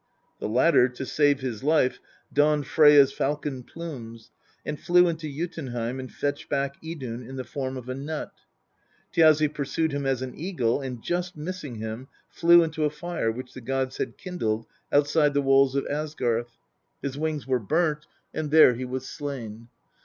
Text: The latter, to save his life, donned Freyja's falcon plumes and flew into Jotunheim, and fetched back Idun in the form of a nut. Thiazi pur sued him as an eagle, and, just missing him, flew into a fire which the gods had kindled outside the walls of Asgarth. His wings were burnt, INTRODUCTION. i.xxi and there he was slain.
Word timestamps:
The 0.39 0.49
latter, 0.49 0.89
to 0.89 1.05
save 1.05 1.41
his 1.41 1.63
life, 1.63 1.99
donned 2.33 2.65
Freyja's 2.65 3.13
falcon 3.13 3.61
plumes 3.61 4.31
and 4.65 4.79
flew 4.79 5.07
into 5.07 5.29
Jotunheim, 5.31 5.99
and 5.99 6.11
fetched 6.11 6.49
back 6.49 6.75
Idun 6.83 7.21
in 7.21 7.35
the 7.35 7.43
form 7.43 7.77
of 7.77 7.87
a 7.87 7.93
nut. 7.93 8.31
Thiazi 9.13 9.47
pur 9.53 9.63
sued 9.63 9.91
him 9.91 10.07
as 10.07 10.23
an 10.23 10.33
eagle, 10.35 10.81
and, 10.81 11.03
just 11.03 11.37
missing 11.37 11.75
him, 11.75 12.07
flew 12.31 12.63
into 12.63 12.83
a 12.83 12.89
fire 12.89 13.31
which 13.31 13.53
the 13.53 13.61
gods 13.61 13.97
had 13.97 14.17
kindled 14.17 14.65
outside 14.91 15.35
the 15.35 15.39
walls 15.43 15.75
of 15.75 15.85
Asgarth. 15.85 16.57
His 17.03 17.15
wings 17.15 17.45
were 17.45 17.59
burnt, 17.59 18.07
INTRODUCTION. 18.33 18.33
i.xxi 18.33 18.39
and 18.41 18.51
there 18.51 18.73
he 18.73 18.85
was 18.85 19.05
slain. 19.07 19.67